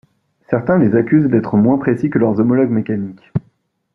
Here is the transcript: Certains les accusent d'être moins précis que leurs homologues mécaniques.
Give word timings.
Certains 0.49 0.79
les 0.79 0.95
accusent 0.95 1.27
d'être 1.29 1.57
moins 1.57 1.77
précis 1.77 2.09
que 2.09 2.17
leurs 2.17 2.39
homologues 2.39 2.71
mécaniques. 2.71 3.31